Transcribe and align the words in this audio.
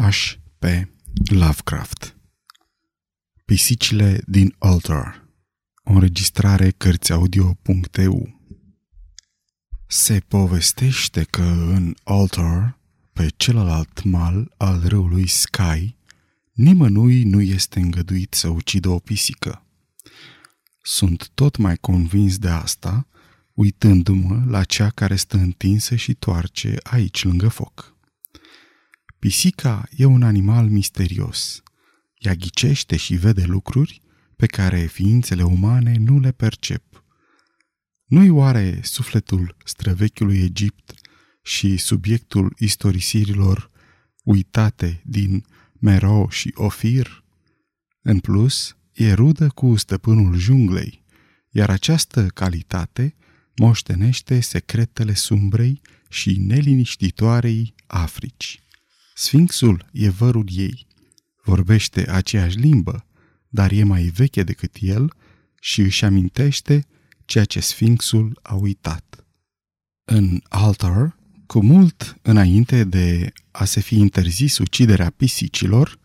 H.P. 0.00 0.64
Lovecraft 1.30 2.16
Pisicile 3.44 4.22
din 4.26 4.54
Altar 4.58 5.28
O 5.84 5.92
înregistrare 5.92 6.70
Cărțiaudio.eu 6.70 8.40
Se 9.86 10.20
povestește 10.20 11.22
că 11.22 11.42
în 11.42 11.94
Altar, 12.04 12.78
pe 13.12 13.28
celălalt 13.36 14.02
mal 14.04 14.54
al 14.56 14.82
râului 14.86 15.26
Sky, 15.26 15.96
nimănui 16.52 17.24
nu 17.24 17.40
este 17.40 17.78
îngăduit 17.80 18.34
să 18.34 18.48
ucidă 18.48 18.88
o 18.88 18.98
pisică. 18.98 19.66
Sunt 20.82 21.30
tot 21.34 21.56
mai 21.56 21.76
convins 21.76 22.38
de 22.38 22.48
asta, 22.48 23.06
uitându-mă 23.52 24.44
la 24.46 24.64
cea 24.64 24.90
care 24.90 25.16
stă 25.16 25.36
întinsă 25.36 25.94
și 25.94 26.14
toarce 26.14 26.76
aici 26.82 27.24
lângă 27.24 27.48
foc. 27.48 27.96
Pisica 29.18 29.88
e 29.96 30.04
un 30.04 30.22
animal 30.22 30.68
misterios. 30.68 31.62
Ea 32.18 32.34
ghicește 32.34 32.96
și 32.96 33.14
vede 33.14 33.44
lucruri 33.44 34.02
pe 34.36 34.46
care 34.46 34.86
ființele 34.86 35.42
umane 35.42 35.96
nu 35.96 36.18
le 36.18 36.32
percep. 36.32 37.04
Nu-i 38.04 38.30
oare 38.30 38.80
sufletul 38.82 39.56
străvechiului 39.64 40.38
Egipt 40.38 40.94
și 41.42 41.76
subiectul 41.76 42.54
istorisirilor 42.58 43.70
uitate 44.24 45.02
din 45.04 45.44
Mero 45.72 46.28
și 46.30 46.52
Ofir? 46.54 47.24
În 48.02 48.18
plus, 48.18 48.76
e 48.92 49.12
rudă 49.12 49.48
cu 49.48 49.76
stăpânul 49.76 50.36
junglei, 50.36 51.04
iar 51.50 51.70
această 51.70 52.26
calitate 52.26 53.16
moștenește 53.56 54.40
secretele 54.40 55.14
sumbrei 55.14 55.80
și 56.08 56.38
neliniștitoarei 56.38 57.74
Africi. 57.86 58.62
Sfinxul 59.20 59.86
e 59.92 60.08
vărul 60.08 60.46
ei. 60.50 60.86
Vorbește 61.44 62.10
aceeași 62.10 62.56
limbă, 62.56 63.06
dar 63.48 63.70
e 63.72 63.82
mai 63.82 64.02
veche 64.02 64.42
decât 64.42 64.76
el 64.80 65.12
și 65.60 65.80
își 65.80 66.04
amintește 66.04 66.86
ceea 67.24 67.44
ce 67.44 67.60
Sfinxul 67.60 68.38
a 68.42 68.54
uitat. 68.54 69.26
În 70.04 70.40
altar, 70.48 71.16
cu 71.46 71.62
mult 71.62 72.18
înainte 72.22 72.84
de 72.84 73.32
a 73.50 73.64
se 73.64 73.80
fi 73.80 73.96
interzis 73.96 74.58
uciderea 74.58 75.10
pisicilor, 75.10 75.98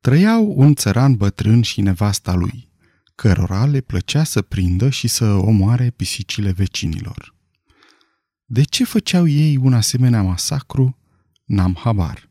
trăiau 0.00 0.52
un 0.56 0.74
țăran 0.74 1.14
bătrân 1.14 1.62
și 1.62 1.80
nevasta 1.80 2.34
lui, 2.34 2.68
cărora 3.14 3.66
le 3.66 3.80
plăcea 3.80 4.24
să 4.24 4.42
prindă 4.42 4.90
și 4.90 5.08
să 5.08 5.24
omoare 5.24 5.90
pisicile 5.90 6.50
vecinilor. 6.50 7.34
De 8.44 8.62
ce 8.62 8.84
făceau 8.84 9.26
ei 9.26 9.56
un 9.56 9.72
asemenea 9.72 10.22
masacru? 10.22 10.98
N-am 11.44 11.74
habar. 11.74 12.25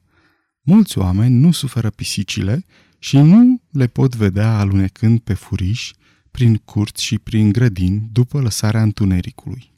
Mulți 0.67 0.97
oameni 0.97 1.35
nu 1.35 1.51
suferă 1.51 1.89
pisicile 1.89 2.65
și 2.99 3.17
nu 3.17 3.61
le 3.71 3.87
pot 3.87 4.15
vedea 4.15 4.57
alunecând 4.57 5.19
pe 5.19 5.33
furiș, 5.33 5.91
prin 6.31 6.55
curți 6.55 7.03
și 7.03 7.17
prin 7.17 7.51
grădini 7.51 8.09
după 8.11 8.41
lăsarea 8.41 8.81
întunericului. 8.81 9.73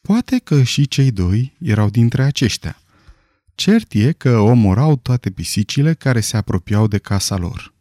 Poate 0.00 0.38
că 0.38 0.62
și 0.62 0.88
cei 0.88 1.10
doi 1.10 1.56
erau 1.58 1.90
dintre 1.90 2.22
aceștia. 2.22 2.82
Cert 3.54 3.92
e 3.92 4.12
că 4.12 4.38
omorau 4.38 4.96
toate 4.96 5.30
pisicile 5.30 5.94
care 5.94 6.20
se 6.20 6.36
apropiau 6.36 6.86
de 6.86 6.98
casa 6.98 7.36
lor. 7.36 7.74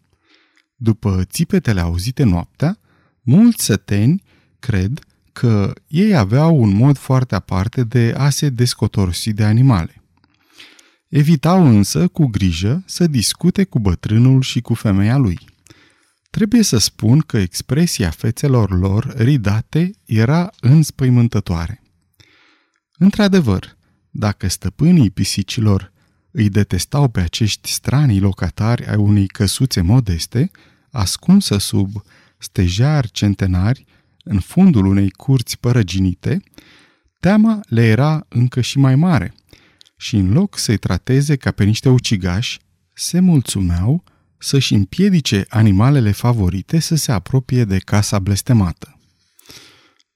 După 0.76 1.24
țipetele 1.24 1.80
auzite 1.80 2.24
noaptea, 2.24 2.80
mulți 3.22 3.64
săteni 3.64 4.24
cred 4.60 5.00
că 5.32 5.74
ei 5.88 6.16
aveau 6.16 6.62
un 6.62 6.70
mod 6.70 6.98
foarte 6.98 7.36
aparte 7.36 7.84
de 7.84 8.14
a 8.18 8.30
se 8.30 8.50
descotorsi 8.50 9.34
de 9.34 9.44
animale. 9.44 10.01
Evitau 11.12 11.66
însă 11.66 12.08
cu 12.08 12.26
grijă 12.26 12.84
să 12.86 13.08
discute 13.08 13.64
cu 13.64 13.80
bătrânul 13.80 14.42
și 14.42 14.62
cu 14.62 14.74
femeia 14.74 15.18
lui. 15.18 15.40
Trebuie 16.30 16.62
să 16.62 16.78
spun 16.78 17.20
că 17.20 17.38
expresia 17.38 18.10
fețelor 18.10 18.80
lor 18.80 19.14
ridate 19.18 19.92
era 20.06 20.50
înspăimântătoare. 20.60 21.82
Într-adevăr, 22.98 23.78
dacă 24.10 24.48
stăpânii 24.48 25.10
pisicilor 25.10 25.92
îi 26.32 26.50
detestau 26.50 27.08
pe 27.08 27.20
acești 27.20 27.70
stranii 27.70 28.20
locatari 28.20 28.88
ai 28.88 28.98
unei 28.98 29.28
căsuțe 29.28 29.82
modeste, 29.82 30.52
ascunsă 30.92 31.58
sub 31.58 32.04
stejar 32.38 33.10
centenari 33.10 33.86
în 34.24 34.40
fundul 34.40 34.86
unei 34.86 35.10
curți 35.10 35.60
părăginite, 35.60 36.42
teama 37.20 37.60
le 37.68 37.86
era 37.86 38.26
încă 38.30 38.62
și 38.62 38.78
mai 38.78 38.96
mare– 38.96 39.34
și 40.02 40.16
în 40.16 40.34
loc 40.34 40.58
să-i 40.58 40.78
trateze 40.78 41.36
ca 41.36 41.52
pe 41.52 41.64
niște 41.64 41.90
ucigași, 41.90 42.60
se 42.94 43.20
mulțumeau 43.20 44.04
să-și 44.38 44.74
împiedice 44.74 45.46
animalele 45.50 46.12
favorite 46.12 46.80
să 46.80 46.96
se 46.96 47.12
apropie 47.12 47.64
de 47.64 47.78
casa 47.78 48.20
blestemată. 48.20 49.00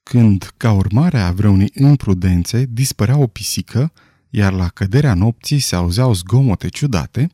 Când, 0.04 0.54
ca 0.58 0.72
urmare 0.72 1.20
a 1.20 1.32
vreunei 1.32 1.72
imprudențe, 1.74 2.66
dispărea 2.70 3.18
o 3.18 3.28
pisică, 3.28 3.92
iar 4.30 4.54
la 4.54 4.68
căderea 4.68 5.14
nopții 5.14 5.60
se 5.60 5.76
auzeau 5.76 6.14
zgomote 6.14 6.68
ciudate, 6.68 7.28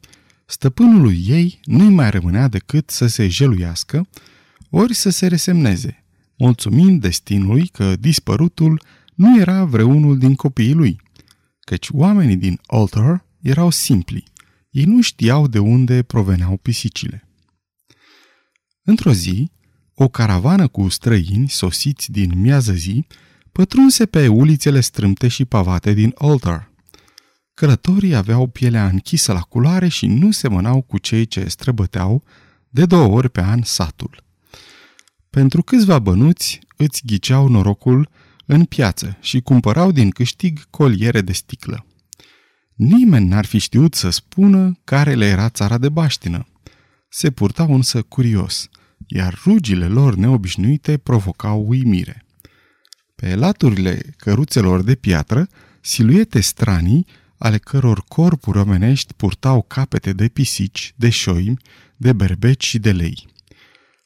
stăpânului 0.45 1.23
ei 1.27 1.59
nu-i 1.63 1.93
mai 1.93 2.09
rămânea 2.09 2.47
decât 2.47 2.89
să 2.89 3.07
se 3.07 3.27
jeluiască, 3.27 4.07
ori 4.69 4.93
să 4.93 5.09
se 5.09 5.27
resemneze, 5.27 6.03
mulțumind 6.37 7.01
destinului 7.01 7.67
că 7.67 7.95
dispărutul 7.95 8.81
nu 9.15 9.39
era 9.39 9.63
vreunul 9.65 10.17
din 10.17 10.35
copiii 10.35 10.73
lui– 10.73 10.99
căci 11.71 11.87
oamenii 11.91 12.35
din 12.35 12.59
Altar 12.65 13.25
erau 13.41 13.69
simpli. 13.69 14.23
Ei 14.69 14.83
nu 14.83 15.01
știau 15.01 15.47
de 15.47 15.59
unde 15.59 16.03
proveneau 16.03 16.57
pisicile. 16.57 17.27
Într-o 18.83 19.13
zi, 19.13 19.51
o 19.93 20.07
caravană 20.07 20.67
cu 20.67 20.89
străini 20.89 21.49
sosiți 21.49 22.11
din 22.11 22.39
miază 22.39 22.73
zi 22.73 23.05
pătrunse 23.51 24.05
pe 24.05 24.27
ulițele 24.27 24.79
strâmte 24.79 25.27
și 25.27 25.45
pavate 25.45 25.93
din 25.93 26.13
Altar. 26.17 26.71
Călătorii 27.53 28.15
aveau 28.15 28.47
pielea 28.47 28.87
închisă 28.87 29.31
la 29.31 29.41
culoare 29.41 29.87
și 29.87 30.07
nu 30.07 30.31
semănau 30.31 30.81
cu 30.81 30.97
cei 30.97 31.25
ce 31.25 31.47
străbăteau 31.47 32.23
de 32.69 32.85
două 32.85 33.15
ori 33.15 33.29
pe 33.29 33.41
an 33.41 33.61
satul. 33.63 34.23
Pentru 35.29 35.61
câțiva 35.61 35.99
bănuți 35.99 36.59
îți 36.77 37.01
ghiceau 37.05 37.47
norocul 37.47 38.09
în 38.51 38.65
piață 38.65 39.17
și 39.21 39.41
cumpărau 39.41 39.91
din 39.91 40.09
câștig 40.09 40.69
coliere 40.69 41.21
de 41.21 41.31
sticlă. 41.31 41.85
Nimeni 42.73 43.27
n-ar 43.27 43.45
fi 43.45 43.57
știut 43.57 43.93
să 43.93 44.09
spună 44.09 44.79
care 44.83 45.13
le 45.13 45.25
era 45.25 45.49
țara 45.49 45.77
de 45.77 45.89
baștină. 45.89 46.47
Se 47.09 47.31
purtau 47.31 47.73
însă 47.73 48.01
curios, 48.01 48.69
iar 49.07 49.41
rugile 49.45 49.87
lor 49.87 50.15
neobișnuite 50.15 50.97
provocau 50.97 51.65
uimire. 51.67 52.25
Pe 53.15 53.35
laturile 53.35 54.01
căruțelor 54.17 54.83
de 54.83 54.95
piatră, 54.95 55.47
siluete 55.81 56.39
stranii, 56.39 57.05
ale 57.37 57.57
căror 57.57 58.03
corpuri 58.07 58.57
omenești 58.57 59.13
purtau 59.13 59.61
capete 59.61 60.13
de 60.13 60.27
pisici, 60.27 60.93
de 60.95 61.09
șoimi, 61.09 61.57
de 61.97 62.13
berbeci 62.13 62.65
și 62.65 62.79
de 62.79 62.91
lei. 62.91 63.27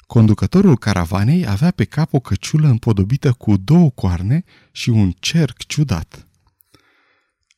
Conducătorul 0.08 0.78
caravanei 0.78 1.48
avea 1.48 1.72
pe 1.72 1.84
cap 1.84 2.14
o 2.14 2.20
căciulă 2.20 2.68
împodobită 2.68 3.32
cu 3.32 3.58
două 3.58 3.90
coarne 3.90 4.44
și 4.72 4.90
un 4.90 5.14
cerc 5.20 5.58
ciudat. 5.58 6.28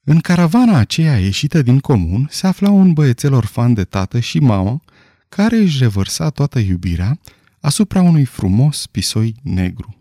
În 0.03 0.19
caravana 0.19 0.77
aceea 0.77 1.17
ieșită 1.17 1.61
din 1.61 1.79
comun 1.79 2.27
se 2.31 2.47
afla 2.47 2.69
un 2.69 2.93
băiețel 2.93 3.33
orfan 3.33 3.73
de 3.73 3.83
tată 3.83 4.19
și 4.19 4.39
mamă 4.39 4.81
care 5.29 5.57
își 5.57 5.77
revărsa 5.77 6.29
toată 6.29 6.59
iubirea 6.59 7.19
asupra 7.59 8.01
unui 8.01 8.25
frumos 8.25 8.85
pisoi 8.85 9.35
negru. 9.43 9.97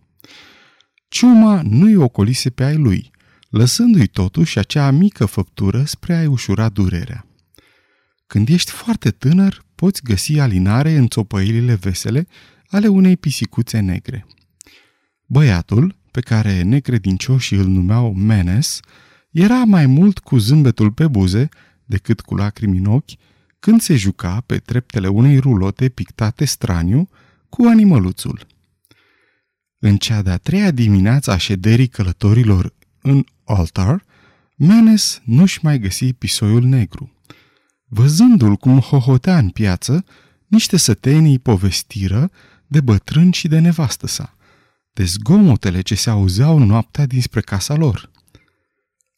Ciuma 1.09 1.63
nu-i 1.63 1.97
ocolise 1.97 2.51
pe 2.51 2.65
ai 2.65 2.77
lui, 2.77 3.11
lăsându-i 3.49 4.07
totuși 4.07 4.59
acea 4.59 4.91
mică 4.91 5.27
făptură 5.27 5.85
spre 5.85 6.15
a-i 6.15 6.27
ușura 6.27 6.69
durerea. 6.69 7.27
Când 8.27 8.49
ești 8.49 8.71
foarte 8.71 9.11
tânăr, 9.11 9.65
poți 9.77 10.03
găsi 10.03 10.39
alinare 10.39 10.93
în 10.93 11.09
țopăilile 11.09 11.75
vesele 11.75 12.27
ale 12.69 12.89
unei 12.89 13.17
pisicuțe 13.17 13.79
negre. 13.79 14.27
Băiatul, 15.27 15.97
pe 16.11 16.21
care 16.21 16.63
necredincioșii 16.63 17.57
îl 17.57 17.67
numeau 17.67 18.13
Menes, 18.15 18.81
era 19.31 19.65
mai 19.65 19.87
mult 19.87 20.19
cu 20.19 20.39
zâmbetul 20.39 20.93
pe 20.93 21.07
buze 21.07 21.49
decât 21.85 22.21
cu 22.21 22.35
lacrimi 22.35 22.79
în 22.79 22.87
ochi 22.87 23.11
când 23.59 23.81
se 23.81 23.97
juca 23.97 24.43
pe 24.47 24.59
treptele 24.59 25.09
unei 25.09 25.39
rulote 25.39 25.89
pictate 25.89 26.45
straniu 26.45 27.09
cu 27.49 27.65
animăluțul. 27.65 28.47
În 29.79 29.97
cea 29.97 30.23
de-a 30.23 30.37
treia 30.37 30.71
dimineață 30.71 31.31
a 31.31 31.37
șederii 31.37 31.87
călătorilor 31.87 32.75
în 33.01 33.25
altar, 33.45 34.05
Menes 34.57 35.21
nu-și 35.25 35.59
mai 35.63 35.79
găsi 35.79 36.13
pisoiul 36.13 36.63
negru. 36.63 37.16
Văzându-l 37.89 38.57
cum 38.57 38.79
hohotea 38.79 39.39
în 39.39 39.49
piață, 39.49 40.05
niște 40.47 40.77
sătenii 40.77 41.39
povestiră 41.39 42.31
de 42.67 42.81
bătrân 42.81 43.31
și 43.31 43.49
de 43.49 43.59
nevastă 43.59 44.07
sa, 44.07 44.37
de 44.93 45.05
zgomotele 45.05 45.81
ce 45.81 45.95
se 45.95 46.11
auzeau 46.11 46.59
noaptea 46.59 47.07
dinspre 47.07 47.41
casa 47.41 47.75
lor. 47.75 48.11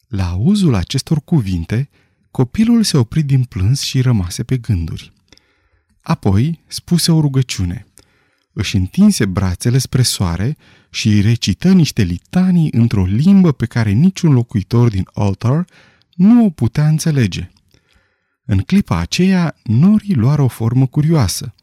La 0.07 0.29
auzul 0.29 0.73
acestor 0.73 1.21
cuvinte, 1.21 1.89
Copilul 2.31 2.83
se 2.83 2.97
opri 2.97 3.23
din 3.23 3.43
plâns 3.43 3.81
și 3.81 4.01
rămase 4.01 4.43
pe 4.43 4.57
gânduri. 4.57 5.13
Apoi 6.01 6.63
spuse 6.67 7.11
o 7.11 7.21
rugăciune. 7.21 7.87
Își 8.53 8.75
întinse 8.75 9.25
brațele 9.25 9.77
spre 9.77 10.01
soare 10.01 10.57
și 10.89 11.21
recită 11.21 11.71
niște 11.71 12.01
litanii 12.01 12.71
într-o 12.71 13.05
limbă 13.05 13.51
pe 13.51 13.65
care 13.65 13.91
niciun 13.91 14.33
locuitor 14.33 14.89
din 14.89 15.07
altar 15.13 15.65
nu 16.13 16.45
o 16.45 16.49
putea 16.49 16.87
înțelege. 16.87 17.51
În 18.51 18.57
clipa 18.57 18.97
aceea, 18.97 19.55
norii 19.63 20.13
luară 20.13 20.41
o 20.41 20.47
formă 20.47 20.87
curioasă. 20.87 21.55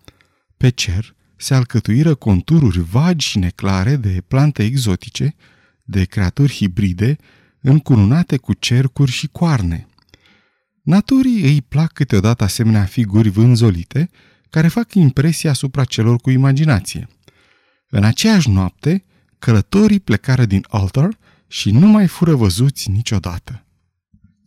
Pe 0.56 0.68
cer 0.68 1.14
se 1.36 1.54
alcătuiră 1.54 2.14
contururi 2.14 2.80
vagi 2.80 3.26
și 3.26 3.38
neclare 3.38 3.96
de 3.96 4.22
plante 4.28 4.62
exotice, 4.62 5.34
de 5.82 6.04
creaturi 6.04 6.52
hibride, 6.52 7.16
încununate 7.60 8.36
cu 8.36 8.52
cercuri 8.52 9.10
și 9.10 9.26
coarne. 9.26 9.86
Naturii 10.82 11.42
îi 11.42 11.62
plac 11.62 11.92
câteodată 11.92 12.44
asemenea 12.44 12.84
figuri 12.84 13.28
vânzolite, 13.28 14.10
care 14.50 14.68
fac 14.68 14.94
impresia 14.94 15.50
asupra 15.50 15.84
celor 15.84 16.16
cu 16.16 16.30
imaginație. 16.30 17.08
În 17.88 18.04
aceeași 18.04 18.50
noapte, 18.50 19.04
călătorii 19.38 20.00
plecară 20.00 20.44
din 20.44 20.64
altar 20.68 21.18
și 21.46 21.70
nu 21.70 21.86
mai 21.86 22.06
fură 22.06 22.34
văzuți 22.34 22.90
niciodată. 22.90 23.65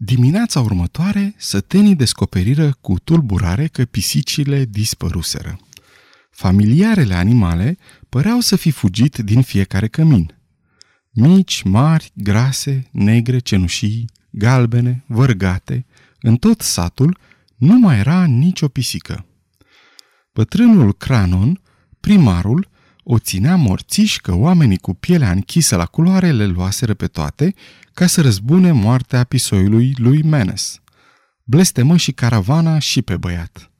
Dimineața 0.01 0.61
următoare, 0.61 1.33
sătenii 1.37 1.95
descoperiră 1.95 2.77
cu 2.81 2.99
tulburare 2.99 3.67
că 3.67 3.85
pisicile 3.85 4.65
dispăruseră. 4.65 5.59
Familiarele 6.31 7.13
animale 7.13 7.77
păreau 8.09 8.39
să 8.39 8.55
fi 8.55 8.71
fugit 8.71 9.17
din 9.17 9.41
fiecare 9.41 9.87
cămin. 9.87 10.35
Mici, 11.09 11.61
mari, 11.63 12.11
grase, 12.13 12.87
negre, 12.91 13.39
cenușii, 13.39 14.09
galbene, 14.29 15.03
vărgate, 15.07 15.85
în 16.19 16.35
tot 16.35 16.61
satul 16.61 17.17
nu 17.55 17.79
mai 17.79 17.99
era 17.99 18.25
nicio 18.25 18.67
pisică. 18.67 19.25
Bătrânul 20.33 20.93
Cranon, 20.93 21.61
primarul, 21.99 22.69
o 23.03 23.19
ținea 23.19 23.55
morțiș 23.55 24.17
că 24.17 24.35
oamenii 24.35 24.77
cu 24.77 24.93
pielea 24.93 25.31
închisă 25.31 25.75
la 25.75 25.85
culoare 25.85 26.31
le 26.31 26.45
luaseră 26.45 26.93
pe 26.93 27.07
toate 27.07 27.53
ca 27.99 28.07
să 28.07 28.21
răzbune 28.21 28.71
moartea 28.71 29.23
pisoiului 29.23 29.93
lui 29.97 30.23
Menes. 30.23 30.81
Blestemă 31.43 31.97
și 31.97 32.11
caravana 32.11 32.79
și 32.79 33.01
pe 33.01 33.17
băiat. 33.17 33.71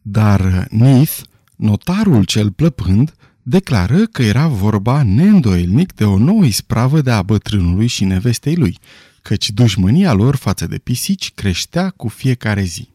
Dar 0.00 0.66
Nith, 0.70 1.20
notarul 1.56 2.24
cel 2.24 2.50
plăpând, 2.50 3.14
declară 3.42 4.06
că 4.06 4.22
era 4.22 4.46
vorba 4.46 5.02
neîndoielnic 5.02 5.92
de 5.92 6.04
o 6.04 6.18
nouă 6.18 6.44
ispravă 6.44 7.00
de 7.00 7.10
a 7.10 7.22
bătrânului 7.22 7.86
și 7.86 8.04
nevestei 8.04 8.56
lui, 8.56 8.78
căci 9.22 9.50
dușmânia 9.50 10.12
lor 10.12 10.36
față 10.36 10.66
de 10.66 10.78
pisici 10.78 11.32
creștea 11.34 11.90
cu 11.90 12.08
fiecare 12.08 12.62
zi. 12.62 12.88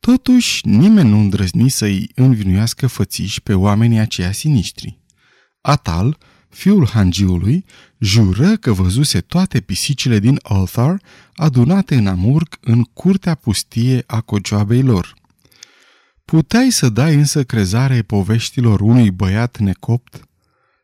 Totuși, 0.00 0.66
nimeni 0.66 1.08
nu 1.08 1.18
îndrăzni 1.18 1.68
să-i 1.68 2.10
învinuiască 2.14 2.86
fățiși 2.86 3.40
pe 3.40 3.54
oamenii 3.54 3.98
aceia 3.98 4.32
sinistri. 4.32 4.98
Atal, 5.60 6.18
fiul 6.48 6.86
hangiului, 6.86 7.64
jură 7.98 8.56
că 8.56 8.72
văzuse 8.72 9.20
toate 9.20 9.60
pisicile 9.60 10.18
din 10.18 10.38
Althar 10.42 11.00
adunate 11.34 11.94
în 11.94 12.06
amurg 12.06 12.58
în 12.60 12.82
curtea 12.82 13.34
pustie 13.34 14.04
a 14.06 14.20
cocioabei 14.20 14.82
lor. 14.82 15.14
Puteai 16.24 16.70
să 16.70 16.88
dai 16.88 17.14
însă 17.14 17.44
crezare 17.44 18.02
poveștilor 18.02 18.80
unui 18.80 19.10
băiat 19.10 19.58
necopt? 19.58 20.28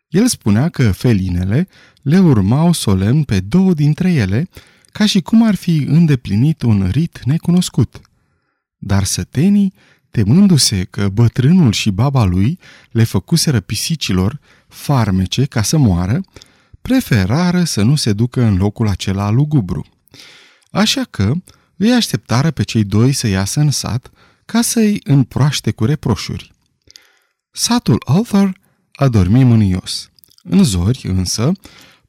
El 0.08 0.26
spunea 0.26 0.69
că 0.69 0.93
felinele 0.93 1.69
le 2.02 2.19
urmau 2.19 2.72
solemn 2.72 3.22
pe 3.22 3.40
două 3.40 3.75
dintre 3.75 4.12
ele, 4.12 4.49
ca 4.93 5.06
și 5.06 5.20
cum 5.20 5.46
ar 5.46 5.55
fi 5.55 5.76
îndeplinit 5.76 6.62
un 6.62 6.88
rit 6.93 7.20
necunoscut– 7.25 8.00
dar 8.87 9.05
sătenii, 9.05 9.72
temându-se 10.11 10.84
că 10.84 11.08
bătrânul 11.08 11.72
și 11.72 11.90
baba 11.90 12.25
lui 12.25 12.58
le 12.90 13.05
făcuseră 13.05 13.61
pisicilor 13.61 14.40
farmece 14.75 15.44
ca 15.44 15.62
să 15.62 15.76
moară, 15.76 16.21
preferară 16.82 17.65
să 17.65 17.82
nu 17.82 17.97
se 17.97 18.12
ducă 18.12 18.43
în 18.43 18.56
locul 18.56 18.88
acela 18.88 19.31
lugubru. 19.31 19.87
Așa 20.71 21.03
că 21.11 21.32
îi 21.76 21.93
așteptară 21.93 22.50
pe 22.50 22.62
cei 22.62 22.85
doi 22.85 23.12
să 23.12 23.26
iasă 23.26 23.61
în 23.61 23.71
sat 23.71 24.11
ca 24.44 24.62
să-i 24.62 25.00
înproaște 25.05 25.71
cu 25.71 25.85
reproșuri. 25.85 26.53
Satul 27.50 28.03
Arthur 28.06 28.59
a 28.93 29.09
dormit 29.09 29.44
mânios. 29.44 30.11
În 30.43 30.65
zori, 30.65 31.06
însă, 31.06 31.53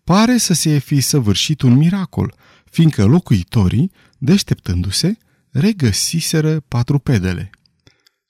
pare 0.04 0.38
să 0.38 0.54
se 0.54 0.78
fi 0.78 1.02
săvârșit 1.02 1.62
un 1.62 1.74
miracol, 1.74 2.36
fiindcă 2.72 3.06
locuitorii, 3.06 3.92
deșteptându-se, 4.18 5.18
regăsiseră 5.50 6.60
patrupedele. 6.60 7.50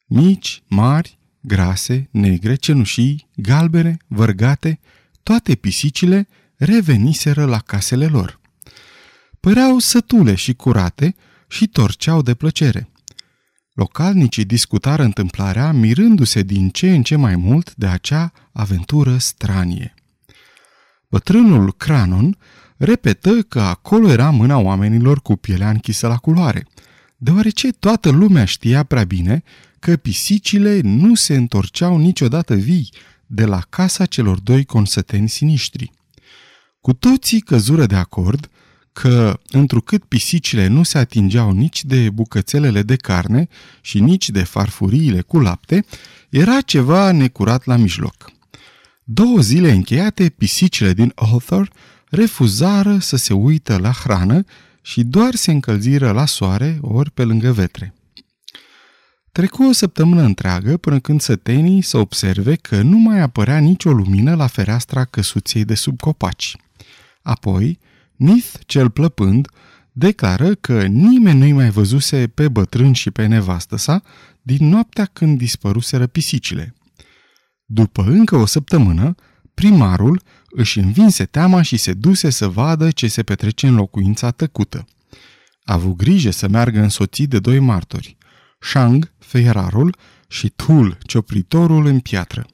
Mici, 0.07 0.63
mari, 0.67 1.19
grase, 1.45 2.07
negre, 2.11 2.55
cenușii, 2.55 3.27
galbene, 3.35 3.97
vărgate, 4.07 4.79
toate 5.23 5.55
pisicile 5.55 6.27
reveniseră 6.55 7.45
la 7.45 7.59
casele 7.59 8.07
lor. 8.07 8.39
Păreau 9.39 9.79
sătule 9.79 10.35
și 10.35 10.53
curate 10.53 11.15
și 11.47 11.67
torceau 11.67 12.21
de 12.21 12.33
plăcere. 12.33 12.89
Localnicii 13.73 14.45
discutară 14.45 15.03
întâmplarea 15.03 15.71
mirându-se 15.71 16.41
din 16.41 16.69
ce 16.69 16.95
în 16.95 17.03
ce 17.03 17.15
mai 17.15 17.35
mult 17.35 17.75
de 17.75 17.87
acea 17.87 18.31
aventură 18.51 19.17
stranie. 19.17 19.93
Bătrânul 21.09 21.73
Cranon 21.73 22.37
repetă 22.77 23.41
că 23.41 23.61
acolo 23.61 24.09
era 24.09 24.29
mâna 24.29 24.57
oamenilor 24.57 25.21
cu 25.21 25.35
pielea 25.35 25.69
închisă 25.69 26.07
la 26.07 26.17
culoare– 26.17 26.67
deoarece 27.17 27.71
toată 27.71 28.09
lumea 28.09 28.45
știa 28.45 28.83
prea 28.83 29.03
bine 29.03 29.43
că 29.85 29.95
pisicile 29.95 30.79
nu 30.83 31.15
se 31.15 31.35
întorceau 31.35 31.97
niciodată 31.97 32.55
vii 32.55 32.89
de 33.25 33.45
la 33.45 33.59
casa 33.69 34.05
celor 34.05 34.39
doi 34.39 34.65
consăteni 34.65 35.29
siniștri. 35.29 35.91
Cu 36.81 36.93
toții 36.93 37.39
căzură 37.39 37.85
de 37.85 37.95
acord 37.95 38.49
că, 38.93 39.39
întrucât 39.49 40.03
pisicile 40.03 40.67
nu 40.67 40.83
se 40.83 40.97
atingeau 40.97 41.51
nici 41.51 41.83
de 41.83 42.09
bucățelele 42.09 42.81
de 42.81 42.95
carne 42.95 43.47
și 43.81 43.99
nici 43.99 44.29
de 44.29 44.43
farfuriile 44.43 45.21
cu 45.21 45.39
lapte, 45.39 45.85
era 46.29 46.61
ceva 46.61 47.11
necurat 47.11 47.65
la 47.65 47.75
mijloc. 47.75 48.31
Două 49.03 49.39
zile 49.39 49.71
încheiate, 49.71 50.29
pisicile 50.29 50.93
din 50.93 51.11
Arthur 51.15 51.69
refuzară 52.09 52.97
să 52.99 53.15
se 53.15 53.33
uită 53.33 53.77
la 53.77 53.91
hrană 53.91 54.43
și 54.81 55.03
doar 55.03 55.35
se 55.35 55.51
încălziră 55.51 56.11
la 56.11 56.25
soare 56.25 56.77
ori 56.81 57.11
pe 57.11 57.23
lângă 57.23 57.51
vetre. 57.51 57.94
Trecu 59.35 59.63
o 59.63 59.71
săptămână 59.71 60.21
întreagă 60.21 60.77
până 60.77 60.99
când 60.99 61.21
sătenii 61.21 61.81
să 61.81 61.97
observe 61.97 62.55
că 62.55 62.81
nu 62.81 62.97
mai 62.97 63.19
apărea 63.19 63.57
nicio 63.57 63.91
lumină 63.91 64.35
la 64.35 64.47
fereastra 64.47 65.05
căsuței 65.05 65.65
de 65.65 65.75
sub 65.75 65.99
copaci. 65.99 66.55
Apoi, 67.21 67.79
Nith, 68.15 68.53
cel 68.65 68.89
plăpând, 68.89 69.47
declară 69.91 70.53
că 70.53 70.83
nimeni 70.83 71.39
nu-i 71.39 71.51
mai 71.51 71.69
văzuse 71.69 72.27
pe 72.27 72.47
bătrân 72.47 72.93
și 72.93 73.11
pe 73.11 73.25
nevastă 73.25 73.75
sa 73.75 74.01
din 74.41 74.69
noaptea 74.69 75.05
când 75.05 75.37
dispăruseră 75.37 76.07
pisicile. 76.07 76.75
După 77.65 78.03
încă 78.03 78.35
o 78.35 78.45
săptămână, 78.45 79.15
primarul 79.53 80.21
își 80.49 80.79
învinse 80.79 81.25
teama 81.25 81.61
și 81.61 81.77
se 81.77 81.93
duse 81.93 82.29
să 82.29 82.47
vadă 82.47 82.91
ce 82.91 83.07
se 83.07 83.23
petrece 83.23 83.67
în 83.67 83.75
locuința 83.75 84.31
tăcută. 84.31 84.85
A 85.63 85.73
avut 85.73 85.95
grijă 85.95 86.31
să 86.31 86.47
meargă 86.47 86.79
însoțit 86.79 87.29
de 87.29 87.39
doi 87.39 87.59
martori, 87.59 88.17
Shang, 88.69 89.11
feierarul, 89.19 89.95
și 90.27 90.49
Tul, 90.49 90.97
ciopritorul 91.01 91.85
în 91.85 91.99
piatră. 91.99 92.45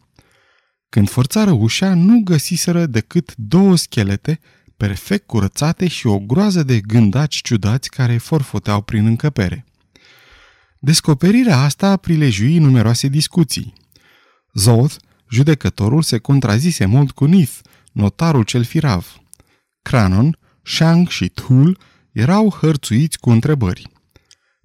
Când 0.90 1.10
forțară 1.10 1.52
ușa, 1.52 1.94
nu 1.94 2.22
găsiseră 2.24 2.86
decât 2.86 3.36
două 3.36 3.76
schelete 3.76 4.40
perfect 4.78 5.28
curățate 5.28 5.88
și 5.88 6.08
o 6.08 6.20
groază 6.20 6.64
de 6.64 6.80
gândaci 6.80 7.42
ciudați 7.42 7.90
care 7.90 8.18
forfoteau 8.18 8.82
prin 8.82 9.06
încăpere. 9.06 9.66
Descoperirea 10.80 11.58
asta 11.58 11.98
prilejui 11.98 12.58
numeroase 12.58 13.08
discuții. 13.08 13.74
Zoth, 14.54 14.96
judecătorul, 15.30 16.02
se 16.02 16.18
contrazise 16.18 16.86
mult 16.86 17.12
cu 17.12 17.26
Nith, 17.26 17.58
notarul 17.92 18.44
cel 18.44 18.64
firav. 18.64 19.22
Cranon, 19.82 20.38
Shang 20.64 21.08
și 21.08 21.30
Thul 21.30 21.80
erau 22.12 22.50
hărțuiți 22.50 23.20
cu 23.20 23.30
întrebări. 23.30 23.91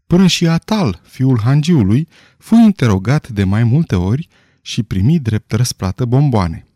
Până 0.06 0.26
și 0.26 0.46
Atal, 0.46 1.00
fiul 1.04 1.40
hangiului, 1.42 2.08
fu 2.38 2.54
interogat 2.54 3.28
de 3.28 3.44
mai 3.44 3.64
multe 3.64 3.96
ori 3.96 4.28
și 4.60 4.82
primi 4.82 5.18
drept 5.18 5.52
răsplată 5.52 6.04
bomboane. 6.04 6.66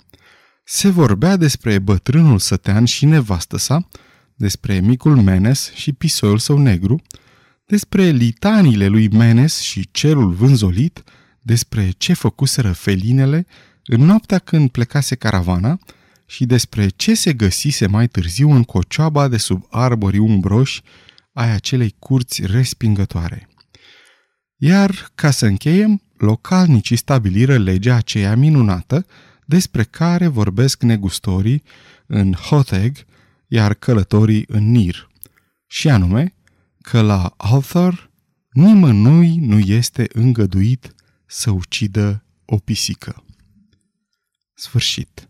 Se 0.64 0.88
vorbea 0.88 1.36
despre 1.36 1.78
bătrânul 1.78 2.38
sătean 2.38 2.84
și 2.84 3.04
nevastă 3.04 3.58
sa, 3.58 3.88
despre 4.34 4.80
micul 4.80 5.16
Menes 5.16 5.72
și 5.74 5.92
pisoiul 5.92 6.38
său 6.38 6.58
negru, 6.58 7.02
despre 7.66 8.08
litaniile 8.08 8.86
lui 8.86 9.08
Menes 9.08 9.60
și 9.60 9.88
cerul 9.90 10.32
vânzolit, 10.32 11.02
despre 11.42 11.90
ce 11.90 12.12
făcuseră 12.12 12.72
felinele 12.72 13.46
în 13.84 14.04
noaptea 14.04 14.38
când 14.38 14.70
plecase 14.70 15.14
caravana 15.14 15.78
și 16.26 16.46
despre 16.46 16.88
ce 16.88 17.14
se 17.14 17.32
găsise 17.32 17.86
mai 17.86 18.08
târziu 18.08 18.50
în 18.50 18.64
cocioaba 18.64 19.28
de 19.28 19.36
sub 19.36 19.66
arborii 19.70 20.18
umbroși 20.18 20.82
ai 21.32 21.50
acelei 21.50 21.94
curți 21.98 22.46
respingătoare. 22.46 23.48
Iar, 24.56 25.10
ca 25.14 25.30
să 25.30 25.46
încheiem, 25.46 26.02
localnicii 26.16 26.96
stabiliră 26.96 27.58
legea 27.58 27.94
aceea 27.94 28.36
minunată 28.36 29.06
despre 29.44 29.84
care 29.84 30.26
vorbesc 30.26 30.82
negustorii 30.82 31.62
în 32.06 32.32
Hoteg, 32.32 32.96
iar 33.46 33.74
călătorii 33.74 34.44
în 34.48 34.70
Nir. 34.70 35.10
Și 35.66 35.88
anume, 35.88 36.34
că 36.80 37.00
la 37.00 37.34
Althor 37.36 38.10
nimănui 38.50 39.36
nu 39.36 39.58
este 39.58 40.06
îngăduit 40.12 40.94
să 41.26 41.50
ucidă 41.50 42.24
o 42.44 42.56
pisică. 42.56 43.24
Sfârșit. 44.54 45.29